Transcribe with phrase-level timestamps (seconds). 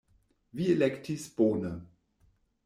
[0.55, 1.75] Vi elektis bone!